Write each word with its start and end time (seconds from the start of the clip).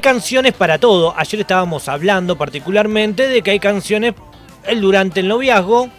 Canciones 0.00 0.54
para 0.54 0.78
todo. 0.78 1.12
Ayer 1.16 1.40
estábamos 1.40 1.88
hablando 1.88 2.36
particularmente 2.38 3.28
de 3.28 3.42
que 3.42 3.50
hay 3.50 3.58
canciones 3.58 4.14
durante 4.80 5.20
el 5.20 5.28
noviazgo, 5.28 5.90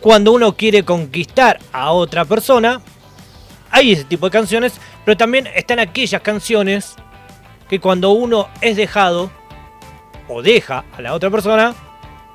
cuando 0.00 0.32
uno 0.32 0.54
quiere 0.54 0.84
conquistar 0.84 1.58
a 1.72 1.92
otra 1.92 2.24
persona, 2.24 2.80
hay 3.70 3.92
ese 3.92 4.04
tipo 4.04 4.26
de 4.26 4.32
canciones, 4.32 4.74
pero 5.04 5.16
también 5.16 5.48
están 5.54 5.78
aquellas 5.78 6.20
canciones 6.22 6.94
que 7.68 7.80
cuando 7.80 8.10
uno 8.10 8.48
es 8.60 8.76
dejado 8.76 9.30
o 10.28 10.42
deja 10.42 10.84
a 10.96 11.00
la 11.00 11.14
otra 11.14 11.30
persona, 11.30 11.74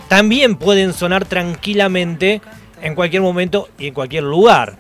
también 0.08 0.56
pueden 0.56 0.94
sonar 0.94 1.26
tranquilamente 1.26 2.42
en 2.82 2.96
cualquier 2.96 3.22
momento 3.22 3.70
y 3.78 3.88
en 3.88 3.94
cualquier 3.94 4.24
lugar. 4.24 4.80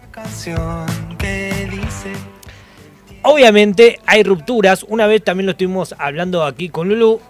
Obviamente 3.23 3.99
hay 4.05 4.23
rupturas, 4.23 4.83
una 4.83 5.07
vez 5.07 5.23
también 5.23 5.45
lo 5.45 5.53
estuvimos 5.53 5.95
hablando 5.97 6.43
aquí 6.43 6.67
con 6.67 6.89
Lulu, 6.89 7.21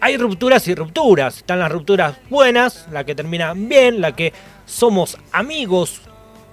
hay 0.00 0.16
rupturas 0.16 0.66
y 0.68 0.74
rupturas. 0.74 1.38
Están 1.38 1.58
las 1.58 1.70
rupturas 1.70 2.16
buenas, 2.30 2.86
la 2.90 3.04
que 3.04 3.14
terminan 3.14 3.68
bien, 3.68 4.00
la 4.00 4.12
que 4.12 4.32
somos 4.66 5.18
amigos. 5.32 6.00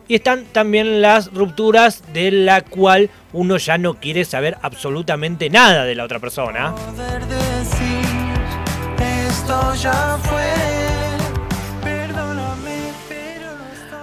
Y 0.08 0.16
están 0.16 0.46
también 0.46 1.02
las 1.02 1.34
rupturas 1.34 2.04
de 2.14 2.32
la 2.32 2.62
cual 2.62 3.10
uno 3.34 3.58
ya 3.58 3.78
no 3.78 3.94
quiere 3.96 4.26
saber 4.26 4.58
absolutamente 4.62 5.50
nada 5.50 5.86
de 5.86 5.96
la 5.96 6.04
otra 6.04 6.20
persona. 6.20 6.76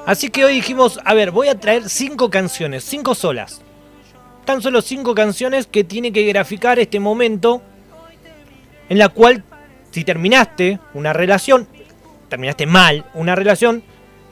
Así 0.06 0.30
que 0.30 0.44
hoy 0.46 0.54
dijimos, 0.54 0.98
a 1.04 1.12
ver, 1.12 1.30
voy 1.30 1.48
a 1.48 1.60
traer 1.60 1.90
cinco 1.90 2.30
canciones, 2.30 2.84
cinco 2.84 3.14
solas. 3.14 3.62
Tan 4.48 4.62
solo 4.62 4.80
cinco 4.80 5.14
canciones 5.14 5.66
que 5.66 5.84
tiene 5.84 6.10
que 6.10 6.22
graficar 6.22 6.78
este 6.78 6.98
momento 7.00 7.60
en 8.88 8.96
la 8.96 9.10
cual 9.10 9.44
si 9.90 10.04
terminaste 10.04 10.78
una 10.94 11.12
relación, 11.12 11.68
terminaste 12.30 12.64
mal 12.64 13.04
una 13.12 13.34
relación 13.34 13.82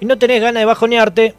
y 0.01 0.07
no 0.07 0.17
tenés 0.17 0.41
ganas 0.41 0.63
de 0.63 0.65
bajonearte, 0.65 1.35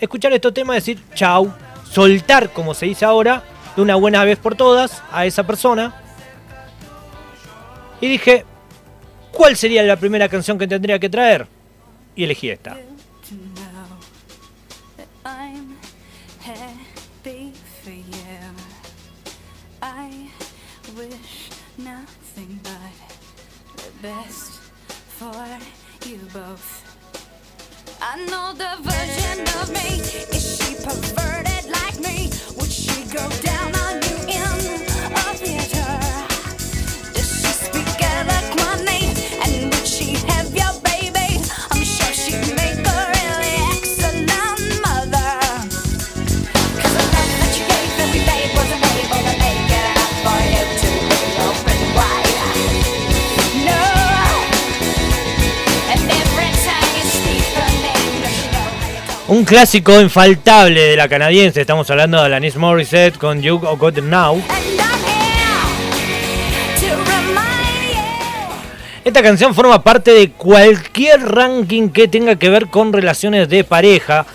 escuchar 0.00 0.32
estos 0.32 0.54
temas, 0.54 0.76
decir 0.76 1.00
chau, 1.14 1.52
soltar, 1.84 2.48
como 2.48 2.72
se 2.72 2.86
dice 2.86 3.04
ahora, 3.04 3.44
de 3.76 3.82
una 3.82 3.96
buena 3.96 4.24
vez 4.24 4.38
por 4.38 4.54
todas 4.54 5.02
a 5.12 5.26
esa 5.26 5.46
persona. 5.46 6.00
Y 8.00 8.08
dije, 8.08 8.46
¿cuál 9.32 9.54
sería 9.54 9.82
la 9.82 9.96
primera 9.96 10.30
canción 10.30 10.56
que 10.56 10.66
tendría 10.66 10.98
que 10.98 11.10
traer? 11.10 11.46
Y 12.16 12.24
elegí 12.24 12.48
esta. 12.48 12.78
Best 24.02 24.52
for 25.18 25.46
you 26.08 26.18
both. 26.32 26.84
I 28.00 28.16
know 28.24 28.52
the 28.54 28.76
version 28.82 29.40
of 29.60 29.68
me. 29.70 30.00
Is 30.36 30.56
she 30.56 30.74
perverted 30.76 31.70
like 31.70 31.98
me? 32.00 32.30
Would 32.56 32.72
she 32.72 33.04
go 33.12 33.28
down 33.42 33.74
on 33.76 34.02
you 34.02 34.09
Un 59.30 59.44
clásico 59.44 60.00
infaltable 60.00 60.80
de 60.80 60.96
la 60.96 61.08
canadiense, 61.08 61.60
estamos 61.60 61.88
hablando 61.88 62.18
de 62.18 62.24
Alanis 62.24 62.56
Morissette 62.56 63.16
con 63.16 63.40
You 63.40 63.60
Got 63.60 63.98
Now. 63.98 64.42
Esta 69.04 69.22
canción 69.22 69.54
forma 69.54 69.84
parte 69.84 70.10
de 70.10 70.32
cualquier 70.32 71.22
ranking 71.22 71.90
que 71.90 72.08
tenga 72.08 72.34
que 72.34 72.50
ver 72.50 72.66
con 72.66 72.92
relaciones 72.92 73.48
de 73.48 73.62
pareja, 73.62 74.26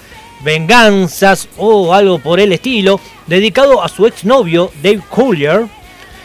venganzas 0.45 1.49
o 1.57 1.93
algo 1.93 2.19
por 2.19 2.39
el 2.39 2.53
estilo, 2.53 3.01
dedicado 3.27 3.83
a 3.83 3.89
su 3.89 4.07
exnovio 4.07 4.71
Dave 4.81 5.01
Collier. 5.09 5.65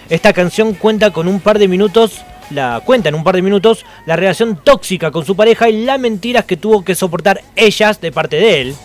Esta 0.08 0.32
canción 0.32 0.74
cuenta 0.74 1.10
con 1.10 1.26
un 1.26 1.40
par 1.40 1.58
de 1.58 1.66
minutos, 1.66 2.20
la 2.50 2.82
cuenta 2.84 3.08
en 3.08 3.14
un 3.14 3.24
par 3.24 3.36
de 3.36 3.42
minutos, 3.42 3.84
la 4.06 4.16
relación 4.16 4.60
tóxica 4.62 5.10
con 5.10 5.24
su 5.24 5.36
pareja 5.36 5.68
y 5.68 5.84
las 5.84 5.98
mentiras 5.98 6.44
que 6.44 6.56
tuvo 6.56 6.84
que 6.84 6.94
soportar 6.94 7.42
ellas 7.56 8.00
de 8.00 8.12
parte 8.12 8.36
de 8.36 8.60
él. 8.60 8.76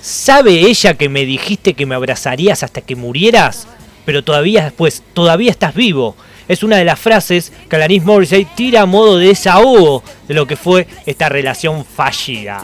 ¿Sabe 0.00 0.52
ella 0.52 0.94
que 0.94 1.10
me 1.10 1.26
dijiste 1.26 1.74
que 1.74 1.84
me 1.84 1.94
abrazarías 1.94 2.62
hasta 2.62 2.80
que 2.80 2.96
murieras? 2.96 3.66
Pero 4.06 4.24
todavía 4.24 4.64
después, 4.64 5.02
todavía 5.12 5.50
estás 5.50 5.74
vivo. 5.74 6.16
Es 6.48 6.62
una 6.62 6.76
de 6.76 6.84
las 6.84 6.98
frases 6.98 7.52
que 7.68 7.76
Alanis 7.76 8.04
Morissette 8.04 8.48
tira 8.54 8.82
a 8.82 8.86
modo 8.86 9.18
de 9.18 9.28
desahogo 9.28 10.02
de 10.26 10.34
lo 10.34 10.46
que 10.46 10.56
fue 10.56 10.86
esta 11.04 11.28
relación 11.28 11.84
fallida. 11.84 12.62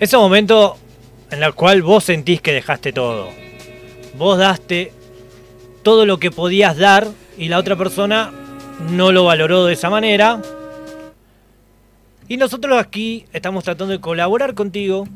Ese 0.00 0.16
momento 0.16 0.76
en 1.30 1.42
el 1.42 1.54
cual 1.54 1.82
vos 1.82 2.04
sentís 2.04 2.40
que 2.40 2.52
dejaste 2.52 2.92
todo. 2.92 3.30
Vos 4.16 4.38
daste 4.38 4.92
todo 5.82 6.06
lo 6.06 6.18
que 6.18 6.30
podías 6.30 6.76
dar 6.76 7.08
y 7.36 7.48
la 7.48 7.58
otra 7.58 7.74
persona 7.74 8.30
no 8.90 9.10
lo 9.10 9.24
valoró 9.24 9.64
de 9.64 9.72
esa 9.72 9.90
manera. 9.90 10.40
Y 12.28 12.36
nosotros 12.36 12.78
aquí 12.78 13.24
estamos 13.32 13.64
tratando 13.64 13.92
de 13.92 14.00
colaborar 14.00 14.54
contigo 14.54 15.08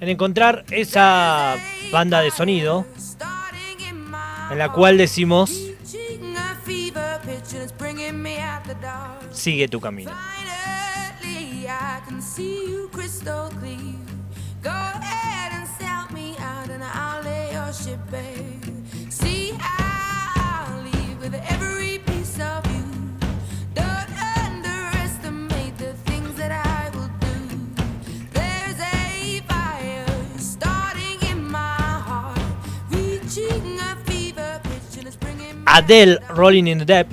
en 0.00 0.08
encontrar 0.08 0.64
esa 0.70 1.56
banda 1.90 2.20
de 2.20 2.30
sonido 2.30 2.86
en 4.50 4.58
la 4.58 4.70
cual 4.70 4.96
decimos 4.96 5.50
sigue 9.32 9.68
tu 9.68 9.80
camino. 9.80 10.12
Adele 35.74 36.20
Rolling 36.28 36.68
in 36.68 36.78
the 36.78 36.84
Deep. 36.84 37.08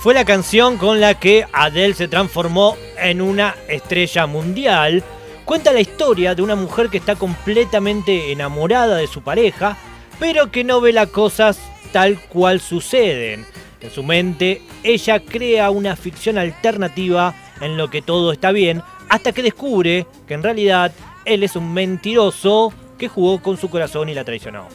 Fue 0.00 0.14
la 0.14 0.24
canción 0.24 0.78
con 0.78 1.02
la 1.02 1.20
que 1.20 1.44
Adele 1.52 1.92
se 1.92 2.08
transformó 2.08 2.78
en 2.96 3.20
una 3.20 3.54
estrella 3.68 4.26
mundial. 4.26 5.04
Cuenta 5.48 5.72
la 5.72 5.80
historia 5.80 6.34
de 6.34 6.42
una 6.42 6.56
mujer 6.56 6.90
que 6.90 6.98
está 6.98 7.16
completamente 7.16 8.32
enamorada 8.32 8.96
de 8.96 9.06
su 9.06 9.22
pareja, 9.22 9.78
pero 10.20 10.50
que 10.50 10.62
no 10.62 10.82
ve 10.82 10.92
las 10.92 11.08
cosas 11.08 11.58
tal 11.90 12.20
cual 12.20 12.60
suceden. 12.60 13.46
En 13.80 13.90
su 13.90 14.02
mente, 14.02 14.60
ella 14.82 15.20
crea 15.20 15.70
una 15.70 15.96
ficción 15.96 16.36
alternativa 16.36 17.34
en 17.62 17.78
lo 17.78 17.88
que 17.88 18.02
todo 18.02 18.30
está 18.30 18.52
bien, 18.52 18.82
hasta 19.08 19.32
que 19.32 19.42
descubre 19.42 20.06
que 20.26 20.34
en 20.34 20.42
realidad 20.42 20.92
él 21.24 21.42
es 21.42 21.56
un 21.56 21.72
mentiroso 21.72 22.70
que 22.98 23.08
jugó 23.08 23.40
con 23.40 23.56
su 23.56 23.70
corazón 23.70 24.10
y 24.10 24.14
la 24.14 24.24
traicionó. 24.24 24.68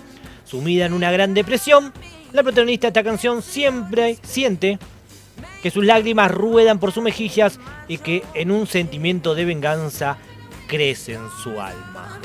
Sumida 0.43 0.87
en 0.87 0.93
una 0.93 1.11
gran 1.11 1.35
depresión, 1.35 1.93
la 2.31 2.41
protagonista 2.41 2.87
de 2.87 2.99
esta 2.99 3.03
canción 3.03 3.43
siempre 3.43 4.17
siente 4.23 4.79
que 5.61 5.69
sus 5.69 5.85
lágrimas 5.85 6.31
ruedan 6.31 6.79
por 6.79 6.91
sus 6.91 7.03
mejillas 7.03 7.59
y 7.87 7.99
que 7.99 8.23
en 8.33 8.49
un 8.49 8.65
sentimiento 8.65 9.35
de 9.35 9.45
venganza 9.45 10.17
crece 10.73 11.13
en 11.13 11.29
su 11.29 11.61
alma. 11.61 12.19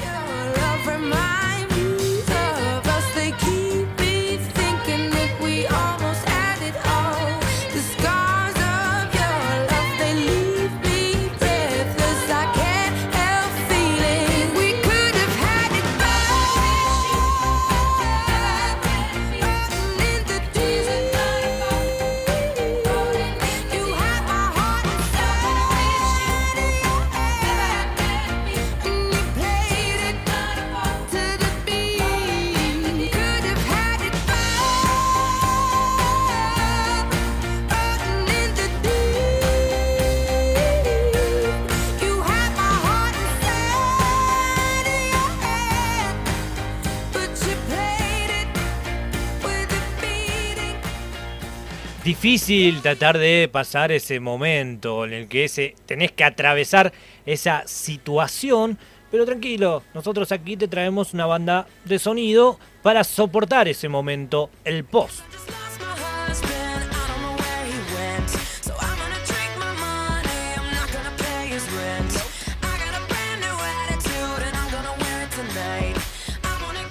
Difícil 52.08 52.80
tratar 52.80 53.18
de 53.18 53.50
pasar 53.52 53.92
ese 53.92 54.18
momento 54.18 55.04
en 55.04 55.12
el 55.12 55.28
que 55.28 55.44
ese, 55.44 55.74
tenés 55.84 56.10
que 56.10 56.24
atravesar 56.24 56.90
esa 57.26 57.64
situación. 57.66 58.78
Pero 59.10 59.26
tranquilo, 59.26 59.82
nosotros 59.92 60.32
aquí 60.32 60.56
te 60.56 60.68
traemos 60.68 61.12
una 61.12 61.26
banda 61.26 61.66
de 61.84 61.98
sonido 61.98 62.58
para 62.80 63.04
soportar 63.04 63.68
ese 63.68 63.90
momento, 63.90 64.48
el 64.64 64.84
post. 64.84 65.20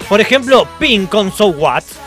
Por 0.08 0.22
ejemplo, 0.22 0.68
Pink 0.78 1.10
con 1.10 1.32
So 1.32 1.48
What 1.48 2.07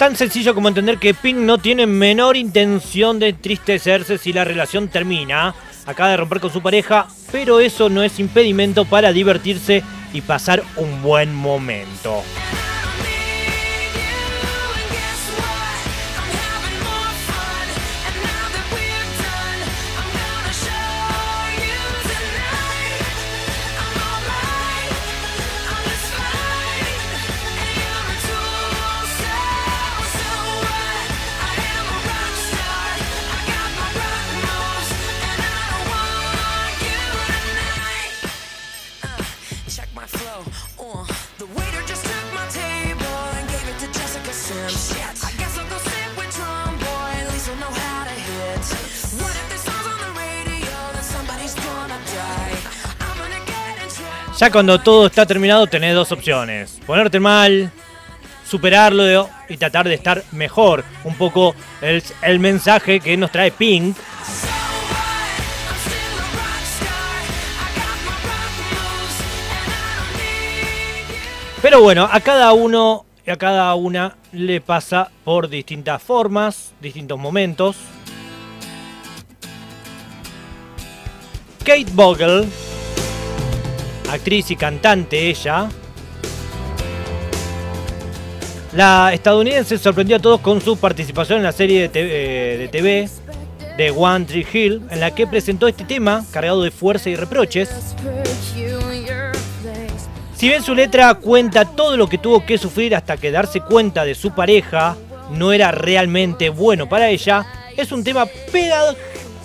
tan 0.00 0.16
sencillo 0.16 0.54
como 0.54 0.68
entender 0.68 0.96
que 0.96 1.12
Pink 1.12 1.36
no 1.36 1.58
tiene 1.58 1.86
menor 1.86 2.34
intención 2.34 3.18
de 3.18 3.28
entristecerse 3.28 4.16
si 4.16 4.32
la 4.32 4.44
relación 4.46 4.88
termina. 4.88 5.54
Acaba 5.84 6.08
de 6.08 6.16
romper 6.16 6.40
con 6.40 6.50
su 6.50 6.62
pareja, 6.62 7.06
pero 7.30 7.60
eso 7.60 7.90
no 7.90 8.02
es 8.02 8.18
impedimento 8.18 8.86
para 8.86 9.12
divertirse 9.12 9.82
y 10.14 10.22
pasar 10.22 10.62
un 10.76 11.02
buen 11.02 11.34
momento. 11.34 12.22
Ya 54.40 54.50
cuando 54.50 54.78
todo 54.80 55.04
está 55.04 55.26
terminado 55.26 55.66
tenés 55.66 55.94
dos 55.94 56.12
opciones. 56.12 56.80
Ponerte 56.86 57.20
mal, 57.20 57.70
superarlo 58.42 59.28
y 59.50 59.58
tratar 59.58 59.86
de 59.86 59.92
estar 59.92 60.24
mejor. 60.32 60.82
Un 61.04 61.14
poco 61.16 61.54
el, 61.82 62.02
el 62.22 62.38
mensaje 62.38 63.00
que 63.00 63.18
nos 63.18 63.30
trae 63.30 63.50
Pink. 63.50 63.98
Pero 71.60 71.82
bueno, 71.82 72.08
a 72.10 72.18
cada 72.20 72.54
uno 72.54 73.04
y 73.26 73.30
a 73.30 73.36
cada 73.36 73.74
una 73.74 74.16
le 74.32 74.62
pasa 74.62 75.10
por 75.22 75.50
distintas 75.50 76.02
formas, 76.02 76.72
distintos 76.80 77.18
momentos. 77.18 77.76
Kate 81.62 81.92
Bogle 81.92 82.48
actriz 84.12 84.50
y 84.50 84.56
cantante 84.56 85.28
ella. 85.28 85.68
La 88.72 89.12
estadounidense 89.12 89.78
sorprendió 89.78 90.16
a 90.16 90.20
todos 90.20 90.40
con 90.40 90.60
su 90.60 90.76
participación 90.76 91.38
en 91.38 91.44
la 91.44 91.52
serie 91.52 91.88
de 91.88 92.68
TV, 92.70 93.08
de, 93.76 93.90
One 93.90 94.26
Tree 94.26 94.46
Hill, 94.52 94.82
en 94.90 95.00
la 95.00 95.12
que 95.12 95.26
presentó 95.26 95.66
este 95.66 95.84
tema 95.84 96.24
cargado 96.30 96.62
de 96.62 96.70
fuerza 96.70 97.10
y 97.10 97.16
reproches. 97.16 97.68
Si 100.36 100.48
bien 100.48 100.62
su 100.62 100.74
letra 100.74 101.14
cuenta 101.14 101.64
todo 101.64 101.96
lo 101.96 102.08
que 102.08 102.18
tuvo 102.18 102.46
que 102.46 102.58
sufrir 102.58 102.94
hasta 102.94 103.16
que 103.16 103.30
darse 103.30 103.60
cuenta 103.60 104.04
de 104.04 104.14
su 104.14 104.30
pareja 104.30 104.96
no 105.30 105.52
era 105.52 105.72
realmente 105.72 106.48
bueno 106.48 106.88
para 106.88 107.08
ella, 107.08 107.44
es 107.76 107.90
un 107.90 108.04
tema 108.04 108.26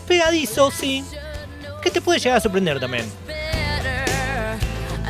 pegadizo, 0.07 0.71
sí, 0.71 1.03
que 1.81 1.89
te 1.89 1.99
puede 1.99 2.19
llegar 2.19 2.37
a 2.37 2.41
sorprender 2.41 2.79
también. 2.79 3.05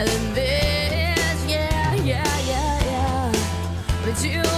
Than 0.03 0.33
this. 0.33 1.45
Yeah, 1.47 1.93
yeah, 1.95 2.39
yeah, 2.47 2.83
yeah. 2.83 3.31
But 4.03 4.23
you. 4.23 4.54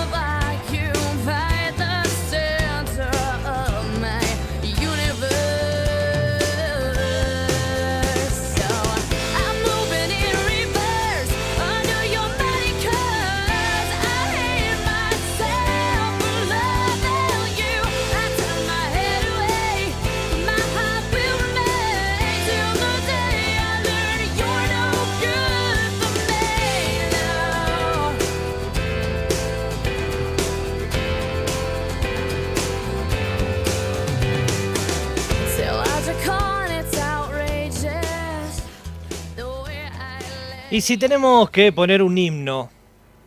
Y 40.69 40.81
si 40.81 40.97
tenemos 40.97 41.49
que 41.49 41.71
poner 41.71 42.01
un 42.01 42.17
himno 42.17 42.69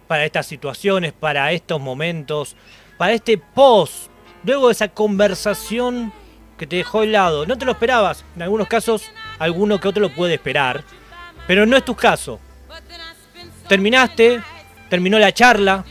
para 0.07 0.25
estas 0.25 0.47
situaciones, 0.47 1.13
para 1.13 1.53
estos 1.53 1.81
momentos, 1.81 2.57
para 2.99 3.13
este 3.13 3.39
post, 3.39 4.11
luego 4.45 4.67
de 4.67 4.73
esa 4.73 4.89
conversación 4.89 6.13
que 6.59 6.67
te 6.67 6.77
dejó 6.77 7.03
helado, 7.03 7.47
no 7.47 7.57
te 7.57 7.65
lo 7.65 7.73
esperabas, 7.73 8.25
en 8.37 8.43
algunos 8.43 8.69
casos 8.69 9.11
alguno 9.39 9.81
que 9.81 9.89
otro 9.89 10.03
lo 10.03 10.15
puede 10.15 10.35
esperar, 10.35 10.85
pero 11.47 11.65
no 11.65 11.77
es 11.77 11.85
tu 11.85 11.95
caso. 11.95 12.39
Terminaste, 13.69 14.43
terminó 14.89 15.19
la 15.19 15.33
charla, 15.33 15.85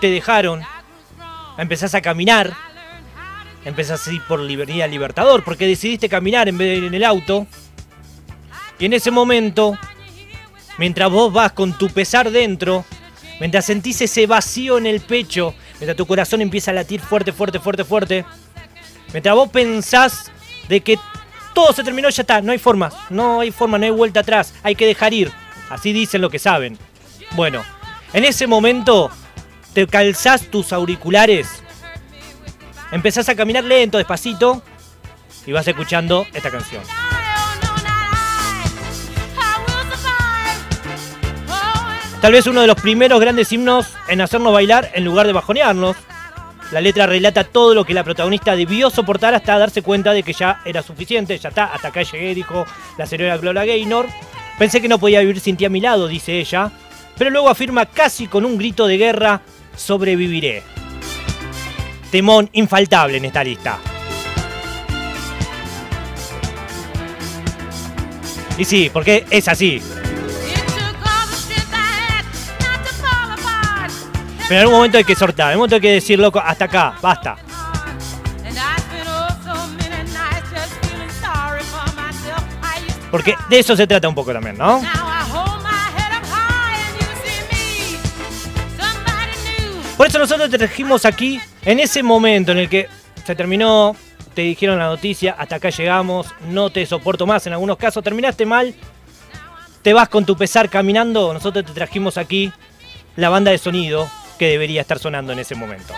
te 0.00 0.10
dejaron, 0.10 0.62
empezás 1.58 1.94
a 1.94 2.02
caminar 2.02 2.54
empezás 3.64 4.06
a 4.08 4.12
ir 4.12 4.22
por 4.22 4.40
Libertad 4.40 4.88
Libertador, 4.88 5.44
porque 5.44 5.66
decidiste 5.66 6.08
caminar 6.08 6.48
en 6.48 6.58
vez 6.58 6.68
de 6.68 6.76
ir 6.76 6.84
en 6.84 6.94
el 6.94 7.04
auto. 7.04 7.46
Y 8.78 8.86
en 8.86 8.92
ese 8.92 9.10
momento, 9.10 9.78
mientras 10.78 11.10
vos 11.10 11.32
vas 11.32 11.52
con 11.52 11.76
tu 11.76 11.88
pesar 11.88 12.30
dentro, 12.30 12.84
mientras 13.40 13.66
sentís 13.66 14.00
ese 14.00 14.26
vacío 14.26 14.78
en 14.78 14.86
el 14.86 15.00
pecho, 15.00 15.54
mientras 15.72 15.96
tu 15.96 16.06
corazón 16.06 16.40
empieza 16.40 16.70
a 16.70 16.74
latir 16.74 17.00
fuerte, 17.00 17.32
fuerte, 17.32 17.58
fuerte, 17.58 17.84
fuerte, 17.84 18.24
mientras 19.12 19.34
vos 19.34 19.50
pensás 19.50 20.30
de 20.68 20.80
que 20.80 20.98
todo 21.54 21.72
se 21.72 21.82
terminó, 21.84 22.08
ya 22.08 22.22
está, 22.22 22.40
no 22.40 22.52
hay 22.52 22.58
forma, 22.58 22.90
no 23.10 23.40
hay 23.40 23.50
forma, 23.50 23.78
no 23.78 23.84
hay 23.84 23.90
vuelta 23.90 24.20
atrás, 24.20 24.54
hay 24.62 24.74
que 24.74 24.86
dejar 24.86 25.12
ir. 25.12 25.32
Así 25.68 25.92
dicen 25.92 26.22
lo 26.22 26.30
que 26.30 26.38
saben. 26.38 26.78
Bueno, 27.32 27.62
en 28.12 28.24
ese 28.24 28.46
momento 28.46 29.10
te 29.74 29.86
calzás 29.86 30.42
tus 30.46 30.72
auriculares, 30.72 31.62
empezás 32.90 33.28
a 33.28 33.34
caminar 33.34 33.64
lento, 33.64 33.98
despacito, 33.98 34.62
y 35.46 35.52
vas 35.52 35.66
escuchando 35.66 36.26
esta 36.32 36.50
canción. 36.50 36.82
Tal 42.20 42.32
vez 42.32 42.48
uno 42.48 42.60
de 42.60 42.66
los 42.66 42.80
primeros 42.80 43.20
grandes 43.20 43.52
himnos 43.52 43.94
en 44.08 44.20
hacernos 44.20 44.52
bailar 44.52 44.90
en 44.94 45.04
lugar 45.04 45.26
de 45.28 45.32
bajonearnos. 45.32 45.96
La 46.72 46.80
letra 46.80 47.06
relata 47.06 47.44
todo 47.44 47.74
lo 47.74 47.84
que 47.84 47.94
la 47.94 48.02
protagonista 48.02 48.56
debió 48.56 48.90
soportar 48.90 49.34
hasta 49.34 49.56
darse 49.56 49.82
cuenta 49.82 50.12
de 50.12 50.24
que 50.24 50.32
ya 50.32 50.60
era 50.64 50.82
suficiente, 50.82 51.38
ya 51.38 51.48
está, 51.48 51.66
hasta 51.66 51.88
acá 51.88 52.02
llegué, 52.02 52.34
dijo 52.34 52.66
la 52.98 53.06
señora 53.06 53.38
Gloria 53.38 53.64
Gaynor. 53.64 54.06
Pensé 54.58 54.80
que 54.82 54.88
no 54.88 54.98
podía 54.98 55.20
vivir 55.20 55.38
sin 55.38 55.56
ti 55.56 55.64
a 55.64 55.70
mi 55.70 55.80
lado, 55.80 56.08
dice 56.08 56.40
ella, 56.40 56.72
pero 57.16 57.30
luego 57.30 57.48
afirma 57.48 57.86
casi 57.86 58.26
con 58.26 58.44
un 58.44 58.58
grito 58.58 58.88
de 58.88 58.98
guerra, 58.98 59.40
sobreviviré. 59.76 60.64
Temón 62.10 62.50
infaltable 62.52 63.18
en 63.18 63.26
esta 63.26 63.44
lista. 63.44 63.78
Y 68.58 68.64
sí, 68.64 68.90
porque 68.92 69.24
es 69.30 69.46
así. 69.46 69.80
Pero 74.48 74.60
en 74.60 74.60
algún 74.60 74.76
momento 74.76 74.96
hay 74.96 75.04
que 75.04 75.14
soltar, 75.14 75.48
en 75.48 75.50
algún 75.50 75.60
momento 75.60 75.74
hay 75.74 75.82
que 75.82 75.92
decir, 75.92 76.18
loco, 76.18 76.40
hasta 76.40 76.64
acá, 76.64 76.94
basta. 77.02 77.36
Porque 83.10 83.34
de 83.50 83.58
eso 83.58 83.76
se 83.76 83.86
trata 83.86 84.08
un 84.08 84.14
poco 84.14 84.32
también, 84.32 84.56
¿no? 84.56 84.82
Por 89.98 90.06
eso 90.06 90.18
nosotros 90.18 90.48
te 90.48 90.58
trajimos 90.58 91.04
aquí, 91.04 91.40
en 91.64 91.80
ese 91.80 92.02
momento 92.02 92.52
en 92.52 92.58
el 92.58 92.68
que 92.68 92.88
se 93.26 93.34
terminó, 93.34 93.96
te 94.32 94.42
dijeron 94.42 94.78
la 94.78 94.86
noticia, 94.86 95.34
hasta 95.36 95.56
acá 95.56 95.70
llegamos, 95.70 96.28
no 96.48 96.70
te 96.70 96.86
soporto 96.86 97.26
más, 97.26 97.46
en 97.46 97.52
algunos 97.52 97.76
casos 97.76 98.02
terminaste 98.04 98.46
mal, 98.46 98.74
te 99.82 99.92
vas 99.92 100.08
con 100.08 100.24
tu 100.24 100.36
pesar 100.36 100.70
caminando, 100.70 101.34
nosotros 101.34 101.64
te 101.66 101.72
trajimos 101.72 102.16
aquí 102.16 102.52
la 103.16 103.28
banda 103.28 103.50
de 103.50 103.58
sonido 103.58 104.08
que 104.38 104.46
debería 104.46 104.80
estar 104.80 104.98
sonando 104.98 105.32
en 105.32 105.40
ese 105.40 105.54
momento. 105.54 105.92